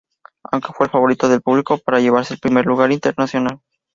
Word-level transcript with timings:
Aunque 0.51 0.73
fue 0.73 0.87
el 0.87 0.91
favorito 0.91 1.29
del 1.29 1.43
público 1.43 1.77
para 1.77 1.99
llevarse 1.99 2.33
el 2.33 2.39
primer 2.39 2.65
lugar 2.65 2.91
internacional. 2.91 3.61